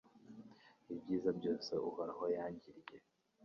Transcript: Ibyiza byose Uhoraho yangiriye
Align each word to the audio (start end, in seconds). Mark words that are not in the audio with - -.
Ibyiza 0.93 1.29
byose 1.39 1.71
Uhoraho 1.87 2.23
yangiriye 2.35 2.97